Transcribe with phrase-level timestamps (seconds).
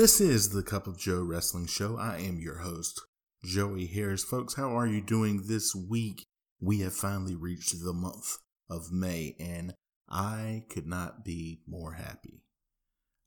[0.00, 1.98] This is the Cup of Joe Wrestling Show.
[1.98, 3.02] I am your host,
[3.44, 4.24] Joey Harris.
[4.24, 6.24] Folks, how are you doing this week?
[6.58, 8.38] We have finally reached the month
[8.70, 9.74] of May, and
[10.08, 12.44] I could not be more happy.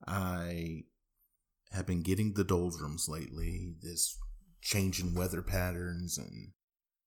[0.08, 0.86] I
[1.73, 4.18] have been getting the doldrums lately, this
[4.60, 6.54] changing weather patterns, and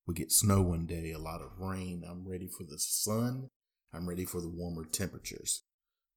[0.06, 2.04] we get snow one day, a lot of rain.
[2.08, 3.48] I'm ready for the sun.
[3.92, 5.64] I'm ready for the warmer temperatures.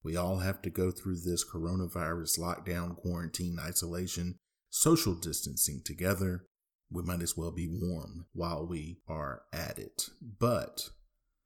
[0.03, 4.35] We all have to go through this coronavirus lockdown, quarantine, isolation,
[4.69, 6.45] social distancing together.
[6.91, 10.09] We might as well be warm while we are at it.
[10.21, 10.89] But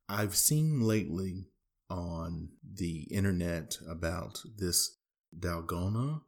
[0.07, 1.47] I've seen lately
[1.89, 4.97] on the internet about this
[5.37, 6.21] Dalgona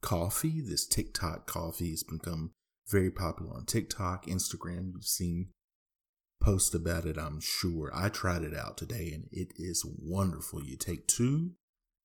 [0.00, 2.52] coffee, this TikTok coffee has become
[2.88, 4.92] very popular on TikTok, Instagram.
[4.94, 5.50] You've seen
[6.40, 7.90] posts about it, I'm sure.
[7.94, 10.62] I tried it out today and it is wonderful.
[10.62, 11.52] You take two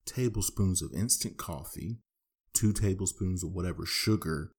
[0.05, 1.97] tablespoons of instant coffee,
[2.53, 4.51] two tablespoons of whatever sugar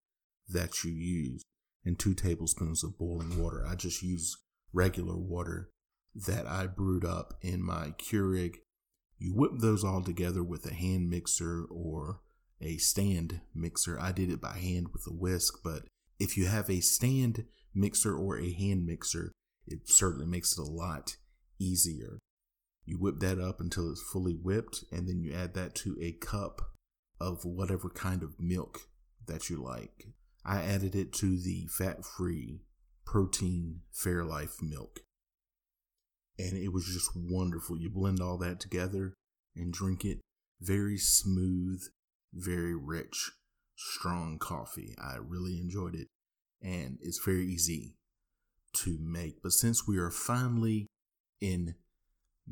[0.48, 1.42] that you use,
[1.84, 3.64] and two tablespoons of boiling water.
[3.66, 4.36] I just use
[4.72, 5.70] regular water
[6.14, 8.56] that I brewed up in my Keurig.
[9.18, 12.20] You whip those all together with a hand mixer or
[12.60, 13.98] a stand mixer.
[13.98, 15.82] I did it by hand with a whisk, but
[16.18, 19.32] if you have a stand mixer or a hand mixer,
[19.66, 21.16] it certainly makes it a lot
[21.58, 22.18] easier.
[22.84, 26.12] You whip that up until it's fully whipped, and then you add that to a
[26.12, 26.72] cup
[27.20, 28.80] of whatever kind of milk
[29.26, 30.08] that you like.
[30.44, 32.62] I added it to the fat free
[33.04, 35.00] protein Fairlife milk.
[36.38, 37.76] And it was just wonderful.
[37.76, 39.14] You blend all that together
[39.54, 40.18] and drink it.
[40.60, 41.82] Very smooth,
[42.32, 43.30] very rich,
[43.76, 44.94] strong coffee.
[44.98, 46.08] I really enjoyed it.
[46.60, 47.96] And it's very easy
[48.78, 49.42] to make.
[49.42, 50.86] But since we are finally
[51.40, 51.74] in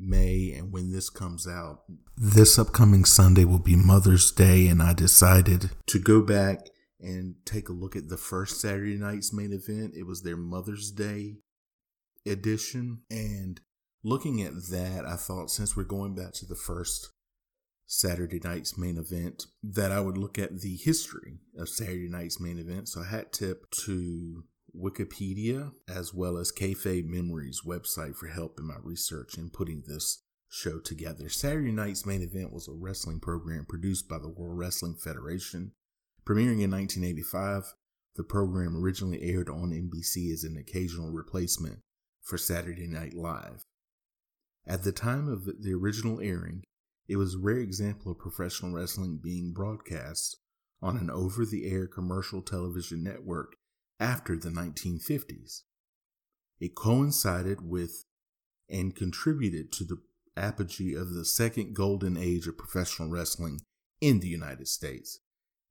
[0.01, 1.83] May and when this comes out.
[2.17, 6.67] This upcoming Sunday will be Mother's Day, and I decided to go back
[6.99, 9.93] and take a look at the first Saturday night's main event.
[9.95, 11.37] It was their Mother's Day
[12.25, 13.01] edition.
[13.09, 13.59] And
[14.03, 17.11] looking at that, I thought since we're going back to the first
[17.87, 22.57] Saturday night's main event, that I would look at the history of Saturday night's main
[22.57, 22.87] event.
[22.87, 24.43] So hat tip to
[24.79, 30.23] Wikipedia, as well as Kayfabe Memories website for help in my research in putting this
[30.49, 31.29] show together.
[31.29, 35.71] Saturday night's main event was a wrestling program produced by the World Wrestling Federation.
[36.25, 37.73] Premiering in 1985,
[38.15, 41.79] the program originally aired on NBC as an occasional replacement
[42.21, 43.63] for Saturday Night Live.
[44.67, 46.63] At the time of the original airing,
[47.07, 50.37] it was a rare example of professional wrestling being broadcast
[50.81, 53.55] on an over the air commercial television network
[54.01, 55.61] after the 1950s.
[56.59, 58.05] It coincided with
[58.67, 59.97] and contributed to the
[60.35, 63.61] apogee of the second golden age of professional wrestling
[64.01, 65.19] in the United States.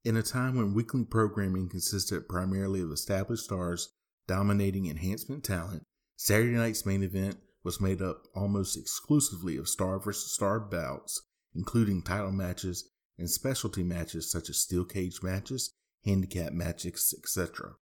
[0.05, 3.93] In a time when weekly programming consisted primarily of established stars
[4.29, 5.83] dominating enhancement talent,
[6.17, 11.21] Saturday night's main event was made up almost exclusively of star versus star bouts,
[11.55, 15.75] including title matches and specialty matches such as steel cage matches,
[16.05, 17.75] handicap matches, etc.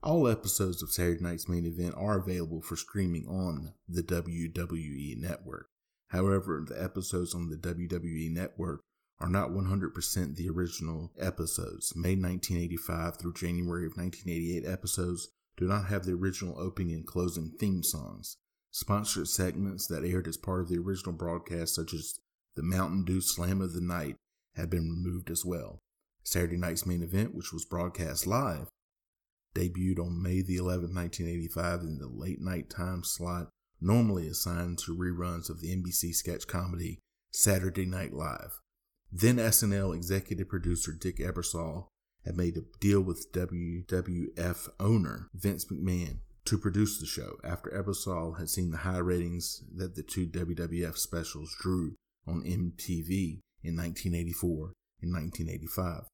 [0.00, 5.70] All episodes of Saturday Night's Main Event are available for streaming on the WWE Network.
[6.10, 8.82] However, the episodes on the WWE Network
[9.18, 11.94] are not 100% the original episodes.
[11.96, 17.50] May 1985 through January of 1988 episodes do not have the original opening and closing
[17.58, 18.36] theme songs.
[18.70, 22.20] Sponsored segments that aired as part of the original broadcast, such as
[22.54, 24.14] the Mountain Dew Slam of the Night,
[24.54, 25.80] have been removed as well.
[26.22, 28.68] Saturday Night's Main Event, which was broadcast live,
[29.54, 33.48] debuted on May the 11th, 1985 in the late night time slot
[33.80, 36.98] normally assigned to reruns of the NBC sketch comedy
[37.32, 38.60] Saturday Night Live.
[39.10, 41.86] Then SNL executive producer Dick Ebersol
[42.24, 48.38] had made a deal with WWF owner Vince McMahon to produce the show after Ebersol
[48.38, 51.94] had seen the high ratings that the two WWF specials drew
[52.26, 54.72] on MTV in 1984
[55.02, 56.04] and 1985.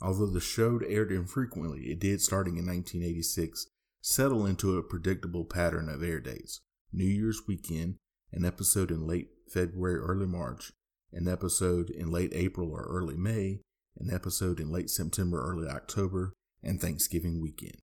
[0.00, 3.66] Although the show aired infrequently, it did, starting in 1986,
[4.00, 6.60] settle into a predictable pattern of air dates.
[6.92, 7.96] New Year's weekend,
[8.32, 10.72] an episode in late February, early March,
[11.12, 13.60] an episode in late April or early May,
[13.98, 17.80] an episode in late September, early October, and Thanksgiving weekend.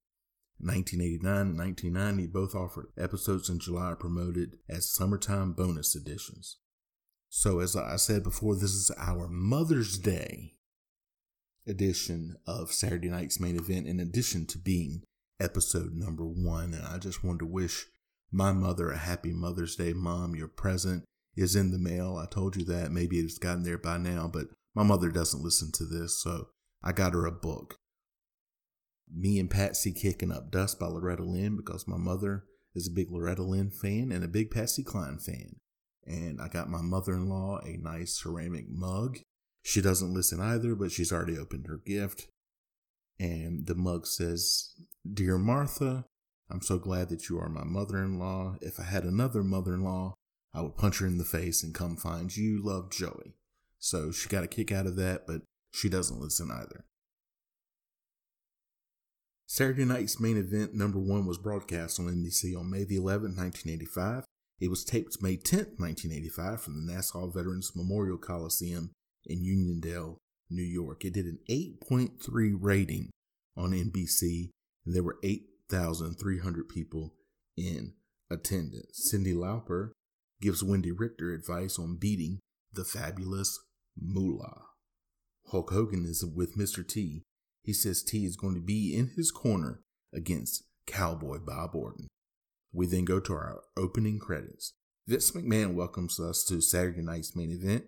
[0.60, 6.58] 1989 and 1990 both offered episodes in July promoted as summertime bonus editions.
[7.30, 10.53] So, as I said before, this is our Mother's Day
[11.68, 15.04] edition of Saturday night's main event, in addition to being
[15.40, 16.74] episode number one.
[16.74, 17.86] And I just wanted to wish
[18.32, 19.94] my mother a happy Mother's Day.
[19.94, 21.04] Mom, your present
[21.36, 22.18] is in the mail.
[22.18, 22.92] I told you that.
[22.92, 26.48] Maybe it's gotten there by now, but my mother doesn't listen to this, so
[26.84, 27.76] I got her a book.
[29.12, 33.12] Me and Patsy Kicking Up Dust by Loretta Lynn because my mother is a big
[33.12, 35.58] Loretta Lynn fan and a big Patsy Cline fan.
[36.06, 39.20] And I got my mother in law a nice ceramic mug.
[39.64, 42.28] She doesn't listen either, but she's already opened her gift.
[43.20, 44.74] And the mug says,
[45.12, 46.06] Dear Martha,
[46.50, 48.58] I'm so glad that you are my mother in law.
[48.62, 50.16] If I had another mother in law,
[50.54, 52.62] I would punch her in the face and come find you.
[52.62, 53.36] Love Joey.
[53.80, 56.86] So she got a kick out of that, but she doesn't listen either.
[59.48, 64.26] Saturday night's main event number one was broadcast on NBC on May the 11th, 1985.
[64.60, 68.92] It was taped May 10th, 1985 from the Nassau Veterans Memorial Coliseum
[69.26, 70.18] in Uniondale,
[70.50, 71.06] New York.
[71.06, 73.10] It did an 8.3 rating
[73.56, 74.50] on NBC,
[74.86, 77.16] and there were 8,300 people
[77.58, 77.94] in
[78.30, 79.12] attendance.
[79.12, 79.92] Cyndi Lauper
[80.42, 82.40] gives Wendi Richter advice on beating
[82.72, 83.60] the fabulous
[84.00, 84.64] Moolah.
[85.52, 86.88] Hulk Hogan is with Mr.
[86.88, 87.24] T.
[87.64, 89.82] He says T is going to be in his corner
[90.14, 92.08] against Cowboy Bob Orton.
[92.74, 94.74] We then go to our opening credits.
[95.08, 97.86] Vince McMahon welcomes us to Saturday night's main event,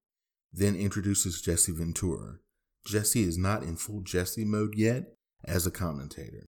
[0.56, 2.36] then introduces Jesse Ventura.
[2.86, 6.46] Jesse is not in full Jesse mode yet as a commentator.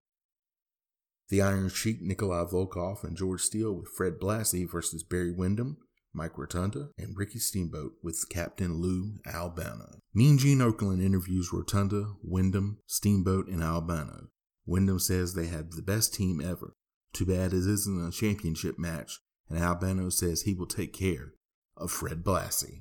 [1.28, 5.76] The Iron Sheik Nikolai Volkov and George Steele with Fred Blassie versus Barry Windham,
[6.14, 9.98] Mike Rotunda, and Ricky Steamboat with Captain Lou Albano.
[10.14, 14.28] Mean Gene Okerlund interviews Rotunda, Windham, Steamboat, and Albano.
[14.64, 16.72] Windham says they have the best team ever.
[17.12, 19.20] Too bad it isn't a championship match,
[19.50, 21.34] and Albano says he will take care
[21.76, 22.80] of Fred Blassie.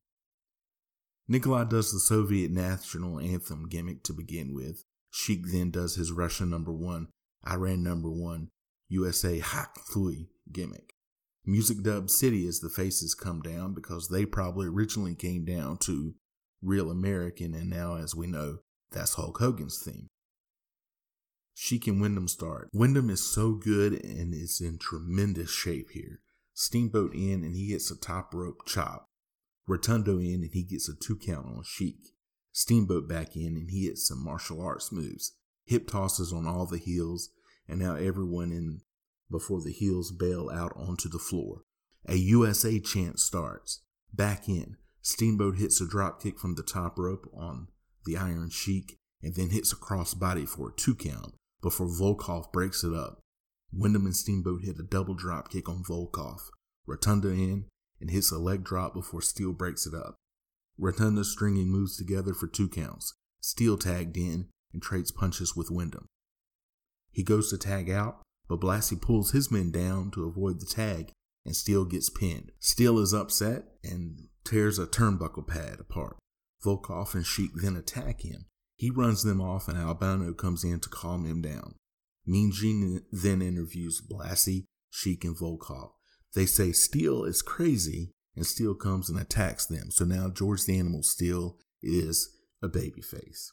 [1.27, 4.83] Nikolai does the Soviet national anthem gimmick to begin with.
[5.11, 7.07] Sheik then does his Russian number one,
[7.45, 8.49] Iran number one,
[8.87, 10.93] USA Hak Thui gimmick.
[11.45, 16.15] Music Dub City as the faces come down because they probably originally came down to
[16.61, 18.59] Real American, and now, as we know,
[18.91, 20.07] that's Hulk Hogan's theme.
[21.53, 22.69] Sheik and Windham start.
[22.73, 26.19] Windham is so good and is in tremendous shape here.
[26.53, 29.06] Steamboat in and he hits a top rope chop.
[29.67, 32.13] Rotunda in and he gets a two count on Sheik.
[32.51, 35.33] Steamboat back in and he hits some martial arts moves.
[35.65, 37.29] Hip tosses on all the heels,
[37.67, 38.81] and now everyone in
[39.29, 41.63] before the heels bail out onto the floor.
[42.07, 43.81] A USA chant starts.
[44.13, 44.77] Back in.
[45.01, 47.67] Steamboat hits a drop kick from the top rope on
[48.05, 52.83] the Iron Sheik and then hits a crossbody for a two count before Volkov breaks
[52.83, 53.19] it up.
[53.73, 56.39] Windham and Steamboat hit a double drop kick on Volkov.
[56.85, 57.65] Rotunda in
[57.99, 60.15] and hits a leg drop before Steele breaks it up.
[60.77, 63.13] Rotunda stringing moves together for two counts.
[63.41, 66.07] Steele tagged in and trades punches with Windham.
[67.11, 71.11] He goes to tag out, but Blassie pulls his men down to avoid the tag,
[71.45, 72.51] and Steele gets pinned.
[72.59, 76.17] Steele is upset and tears a turnbuckle pad apart.
[76.63, 78.45] Volkov and Sheik then attack him.
[78.75, 81.75] He runs them off, and Albano comes in to calm him down.
[82.25, 85.91] Mean Gene then interviews Blassie, Sheik, and Volkov.
[86.33, 89.91] They say Steele is crazy, and Steele comes and attacks them.
[89.91, 93.51] So now George the Animal Steele is a babyface.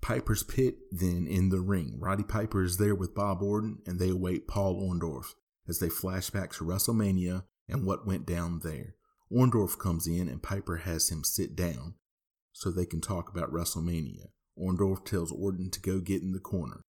[0.00, 1.98] Piper's Pit then in the ring.
[1.98, 5.32] Roddy Piper is there with Bob Orton and they await Paul Orndorff
[5.66, 8.96] as they flash back to WrestleMania and what went down there.
[9.32, 11.94] Orndorff comes in and Piper has him sit down
[12.52, 14.26] so they can talk about WrestleMania.
[14.58, 16.82] Orndorff tells Orton to go get in the corner.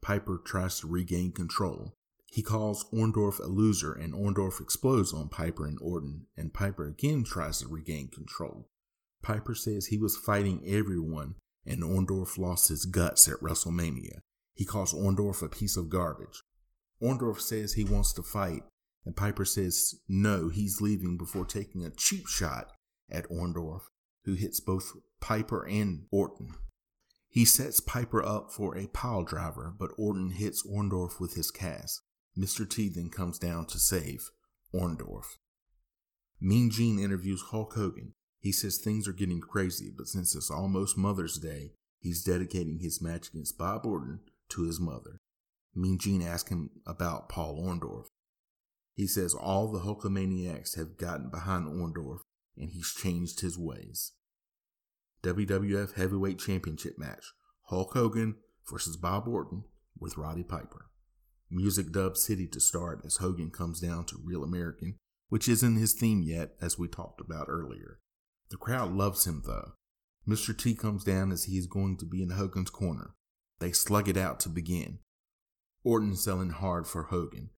[0.00, 1.94] Piper tries to regain control.
[2.34, 7.22] He calls Orndorff a loser and Orndorff explodes on Piper and Orton, and Piper again
[7.22, 8.68] tries to regain control.
[9.22, 14.18] Piper says he was fighting everyone and Orndorff lost his guts at WrestleMania.
[14.52, 16.42] He calls Orndorff a piece of garbage.
[17.00, 18.64] Orndorff says he wants to fight,
[19.06, 22.72] and Piper says no, he's leaving before taking a cheap shot
[23.08, 23.82] at Orndorff,
[24.24, 26.56] who hits both Piper and Orton.
[27.28, 32.02] He sets Piper up for a pile driver, but Orton hits Orndorff with his cast.
[32.38, 32.68] Mr.
[32.68, 34.30] T then comes down to save
[34.74, 35.36] Orndorff.
[36.40, 38.14] Mean Gene interviews Hulk Hogan.
[38.40, 43.00] He says things are getting crazy, but since it's almost Mother's Day, he's dedicating his
[43.00, 45.20] match against Bob Orton to his mother.
[45.74, 48.06] Mean Gene asks him about Paul Orndorff.
[48.94, 52.20] He says all the Hulkamaniacs have gotten behind Orndorff
[52.56, 54.12] and he's changed his ways.
[55.22, 57.32] WWF Heavyweight Championship match
[57.68, 58.36] Hulk Hogan
[58.70, 59.64] versus Bob Orton
[59.98, 60.90] with Roddy Piper.
[61.54, 64.96] Music dub City to start as Hogan comes down to Real American,
[65.28, 68.00] which isn't his theme yet, as we talked about earlier.
[68.50, 69.74] The crowd loves him though.
[70.26, 70.56] Mr.
[70.56, 73.14] T comes down as he is going to be in Hogan's corner.
[73.60, 74.98] They slug it out to begin.
[75.84, 77.50] Orton selling hard for Hogan.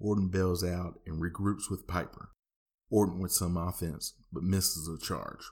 [0.00, 2.30] Orton bails out and regroups with Piper.
[2.90, 5.50] Orton with some offense, but misses a charge.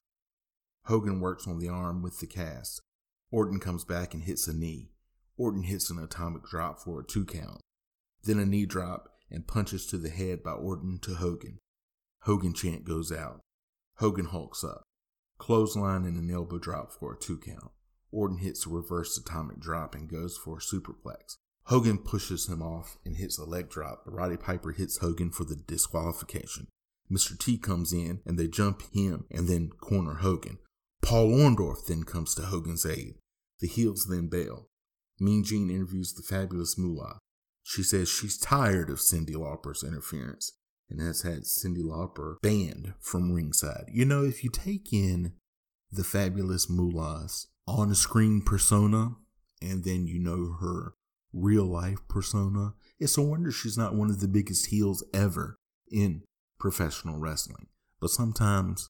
[0.86, 2.80] Hogan works on the arm with the cast.
[3.30, 4.90] Orton comes back and hits a knee.
[5.36, 7.60] Orton hits an atomic drop for a two count.
[8.24, 11.58] Then a knee drop and punches to the head by Orton to Hogan.
[12.22, 13.40] Hogan chant goes out.
[13.96, 14.84] Hogan hulks up.
[15.38, 17.72] Clothesline and an elbow drop for a two count.
[18.12, 21.36] Orton hits a reverse atomic drop and goes for a superplex.
[21.64, 25.44] Hogan pushes him off and hits a leg drop, but Roddy Piper hits Hogan for
[25.44, 26.68] the disqualification.
[27.10, 27.38] Mr.
[27.38, 30.58] T comes in and they jump him and then corner Hogan.
[31.00, 33.14] Paul Orndorff then comes to Hogan's aid.
[33.60, 34.68] The heels then bail.
[35.18, 37.18] Mean Gene interviews the fabulous Moolah.
[37.62, 40.52] She says she's tired of Cyndi Lauper's interference
[40.90, 43.84] and has had Cyndi Lauper banned from ringside.
[43.92, 45.32] You know, if you take in
[45.90, 49.12] the fabulous Moolah's on screen persona
[49.60, 50.94] and then you know her
[51.32, 55.56] real life persona, it's a wonder she's not one of the biggest heels ever
[55.90, 56.22] in
[56.58, 57.68] professional wrestling.
[58.00, 58.88] But sometimes,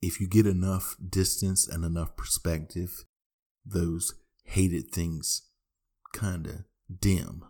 [0.00, 3.04] if you get enough distance and enough perspective,
[3.66, 4.14] those
[4.44, 5.42] hated things
[6.12, 6.64] kind of
[7.00, 7.44] dim.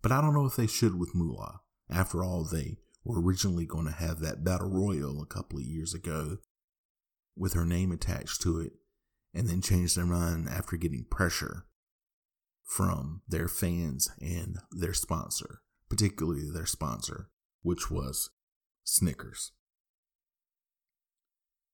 [0.00, 1.60] But I don't know if they should with Moolah.
[1.90, 5.94] After all, they were originally going to have that battle royal a couple of years
[5.94, 6.38] ago
[7.36, 8.72] with her name attached to it
[9.34, 11.66] and then changed their mind after getting pressure
[12.64, 17.28] from their fans and their sponsor, particularly their sponsor,
[17.62, 18.30] which was
[18.84, 19.52] Snickers.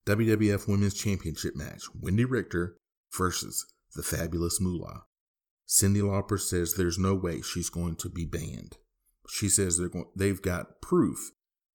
[0.07, 2.77] WWF Women's Championship match Wendi Richter
[3.17, 5.05] versus the fabulous Moolah.
[5.69, 8.79] Cyndi Lauper says there's no way she's going to be banned.
[9.29, 11.33] She says they're going, they've got proof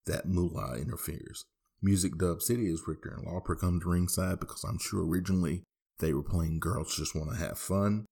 [0.08, 1.46] that Moolah interferes.
[1.82, 5.64] Music Dub City is Richter and Lauper come to ringside because I'm sure originally
[6.00, 8.06] they were playing Girls Just Want to Have Fun.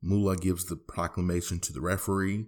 [0.00, 2.46] Moolah gives the proclamation to the referee.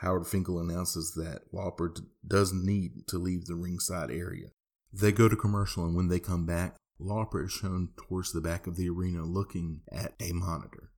[0.00, 4.48] Howard Finkel announces that Lauper d- does need to leave the ringside area.
[4.92, 8.66] They go to commercial, and when they come back, Lauper is shown towards the back
[8.66, 10.91] of the arena looking at a monitor.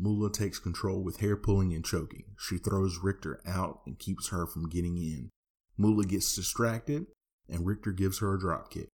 [0.00, 2.24] Moolah takes control with hair pulling and choking.
[2.38, 5.28] She throws Richter out and keeps her from getting in.
[5.76, 7.06] Moolah gets distracted,
[7.48, 8.88] and Richter gives her a dropkick.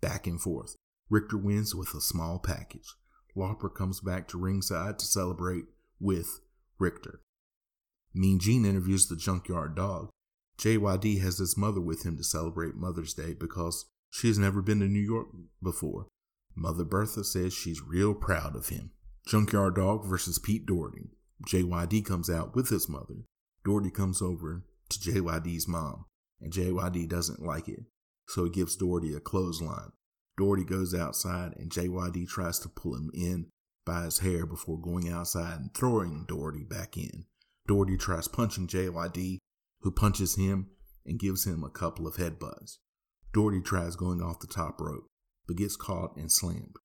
[0.00, 0.76] Back and forth.
[1.10, 2.94] Richter wins with a small package.
[3.36, 5.64] Lauper comes back to ringside to celebrate
[5.98, 6.40] with
[6.78, 7.20] Richter.
[8.14, 10.10] Mean Gene interviews the junkyard dog.
[10.58, 14.80] JYD has his mother with him to celebrate Mother's Day because she has never been
[14.80, 15.28] to New York
[15.62, 16.06] before.
[16.54, 18.92] Mother Bertha says she's real proud of him.
[19.26, 21.10] Junkyard Dog versus Pete Doherty.
[21.46, 23.24] JYD comes out with his mother.
[23.64, 26.06] Doherty comes over to JYD's mom,
[26.40, 27.84] and JYD doesn't like it,
[28.26, 29.92] so he gives Doherty a clothesline.
[30.36, 33.46] Doherty goes outside, and JYD tries to pull him in
[33.84, 37.24] by his hair before going outside and throwing Doherty back in.
[37.66, 39.38] Doherty tries punching JYD,
[39.80, 40.70] who punches him
[41.06, 42.78] and gives him a couple of headbutts.
[43.32, 45.06] Doherty tries going off the top rope,
[45.46, 46.76] but gets caught and slammed.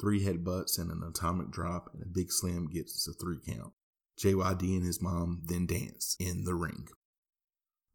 [0.00, 3.72] Three headbutts and an atomic drop and a big slam gets a three count.
[4.18, 6.88] JYD and his mom then dance in the ring.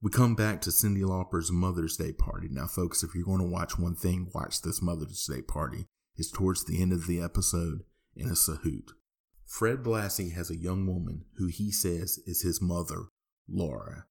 [0.02, 2.48] We come back to Cyndi Lauper's Mother's Day party.
[2.52, 5.86] Now, folks, if you're going to watch one thing, watch this Mother's Day party.
[6.18, 7.84] It's towards the end of the episode
[8.16, 8.90] in a Sahoot.
[9.46, 13.06] Fred Blassie has a young woman who he says is his mother,
[13.48, 14.06] Laura.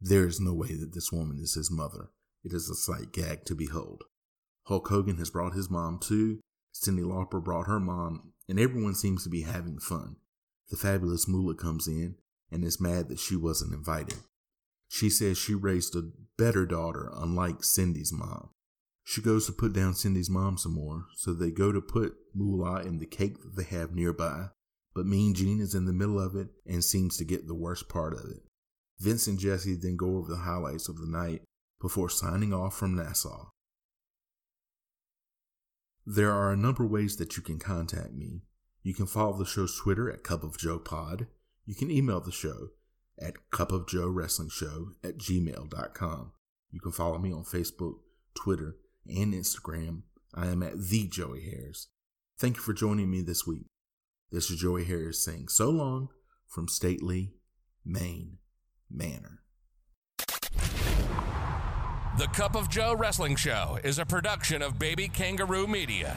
[0.00, 2.10] There is no way that this woman is his mother.
[2.44, 4.04] It is a sight gag to behold.
[4.64, 6.40] Hulk Hogan has brought his mom too.
[6.74, 10.16] Cyndi Lauper brought her mom, and everyone seems to be having fun.
[10.70, 12.16] The fabulous Moolah comes in
[12.50, 14.18] and is mad that she wasn't invited.
[14.88, 18.50] She says she raised a better daughter, unlike Cyndi's mom.
[19.02, 22.82] She goes to put down Cyndi's mom some more, so they go to put Moolah
[22.82, 24.48] in the cake that they have nearby.
[24.94, 27.88] But Mean Gene is in the middle of it and seems to get the worst
[27.88, 28.42] part of it.
[29.00, 31.42] Vince and Jesse then go over the highlights of the night
[31.80, 33.50] before signing off from Nassau.
[36.06, 38.42] There are a number of ways that you can contact me.
[38.82, 41.26] You can follow the show's Twitter at Cup of Joe Pod.
[41.64, 42.68] You can email the show
[43.18, 46.32] at Cup of Joe Wrestling Show at gmail.com.
[46.70, 48.00] You can follow me on Facebook,
[48.34, 50.02] Twitter, and Instagram.
[50.34, 51.88] I am at the Joey Harris.
[52.38, 53.66] Thank you for joining me this week.
[54.30, 56.08] This is Joey Harris saying so long
[56.48, 57.34] from Stately,
[57.84, 58.38] Maine
[58.90, 59.43] Manor.
[62.16, 66.16] The Cup of Joe Wrestling Show is a production of Baby Kangaroo Media.